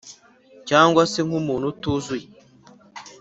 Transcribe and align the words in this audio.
cyangwa 0.69 1.01
se 1.11 1.19
nk’umuntu 1.27 1.65
utuzuye!” 1.73 2.25